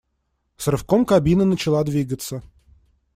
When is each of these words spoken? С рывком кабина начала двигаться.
С 0.57 0.67
рывком 0.67 1.05
кабина 1.05 1.45
начала 1.45 1.83
двигаться. 1.83 2.41